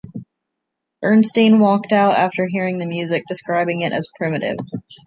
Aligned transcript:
Bernstein 1.03 1.59
walked 1.59 1.91
out 1.91 2.15
after 2.15 2.47
hearing 2.47 2.79
the 2.79 2.87
music, 2.87 3.23
describing 3.27 3.81
it 3.81 3.93
as 3.93 4.09
"primitive". 4.17 4.57